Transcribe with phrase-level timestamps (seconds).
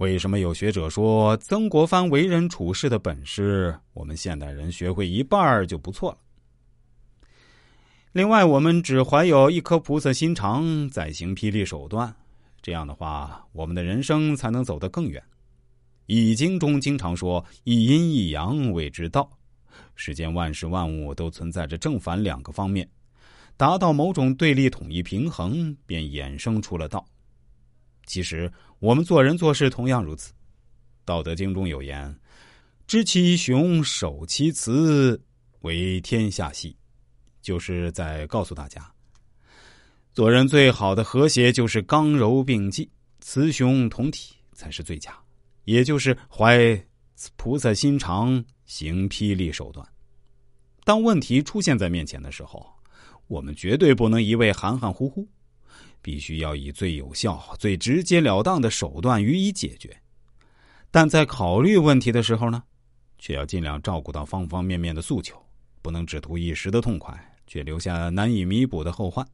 [0.00, 6.18] 为什么有学者说曾国藩为人处事的本事，我们现代人学会一半就不错了？
[8.12, 12.16] 另外，我们只怀有一颗菩萨心肠，再行霹雳手段，
[12.62, 15.22] 这样的话，我们的人生才能走得更远。
[16.06, 19.30] 《易经》中经常说“一阴一阳谓之道”，
[19.96, 22.88] 世间万事万物都存在着正反两个方面，
[23.54, 27.04] 达到某种对立统一平衡，便衍生出了道。
[28.10, 30.32] 其实，我们做人做事同样如此。
[31.04, 32.12] 《道德经》中有言
[32.88, 35.16] ：“知其雄，守其雌，
[35.60, 36.76] 为天下溪。”
[37.40, 38.92] 就是在告诉大家，
[40.12, 45.16] 做人最好的和谐就是刚柔并济，雌雄同体才是最佳。
[45.62, 46.84] 也就是怀
[47.36, 49.86] 菩萨心肠，行霹雳手段。
[50.82, 52.66] 当问题出现在面前的时候，
[53.28, 55.28] 我们绝对不能一味含含糊糊。
[56.02, 59.96] 必须要以最有效、最直截了当的手段予以解决，
[60.90, 62.62] 但在考虑问题的时候呢，
[63.18, 65.36] 却要尽量照顾到方方面面的诉求，
[65.82, 67.14] 不能只图一时的痛快，
[67.46, 69.26] 却留下难以弥补的后患。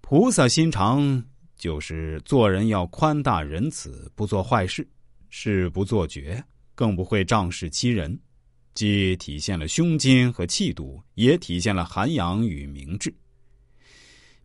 [0.00, 1.24] 菩萨心肠
[1.56, 4.86] 就是做人要宽大仁慈，不做坏事，
[5.30, 6.42] 事不做绝，
[6.74, 8.18] 更不会仗势欺人，
[8.74, 13.14] 既体现了胸襟和气度，也体现了涵养与明智。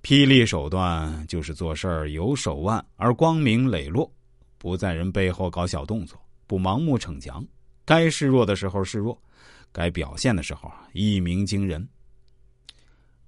[0.08, 4.10] 霹雳手段就是做事儿有手腕而光明磊落，
[4.58, 7.46] 不在人背后搞小动作，不盲目逞强，
[7.84, 9.22] 该示弱的时候示弱，
[9.70, 11.86] 该表现的时候一鸣惊人。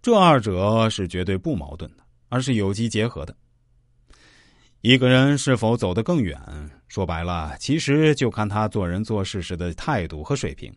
[0.02, 3.36] 这二者是绝对不矛盾的，而是有机结合的。
[4.80, 6.40] 一个人是否走得更远，
[6.88, 10.74] 说白了，其实就看他做人做事时的态度和水平。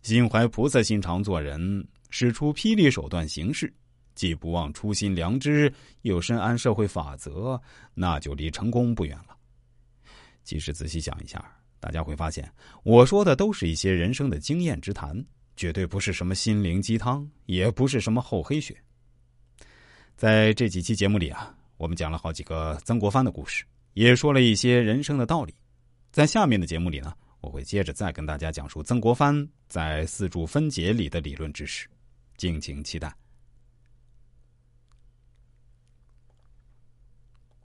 [0.00, 3.70] 心怀菩萨心肠做人，使出霹雳手段行事。
[4.18, 7.60] 既不忘初心良知，又深谙社会法则，
[7.94, 9.36] 那就离成功不远了。
[10.42, 11.40] 其实仔细想一下，
[11.78, 12.52] 大家会发现，
[12.82, 15.24] 我说的都是一些人生的经验之谈，
[15.54, 18.76] 绝对不是什么心灵鸡汤，也不是什么厚黑学。
[20.16, 23.64] 在这几期节目里啊，我们讲了好几个曾国藩的故事，
[23.94, 25.54] 也说了一些人生的道理。
[26.10, 31.86] 在下面的节目里呢，我会接着再跟大家讲述曾国藩在四柱分解里的理论知识，
[32.36, 33.14] 敬请期待。